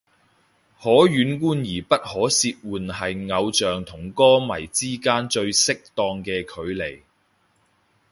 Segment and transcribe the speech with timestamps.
[0.81, 7.03] 可遠觀而不可褻玩係偶像同歌迷之間最適當嘅距離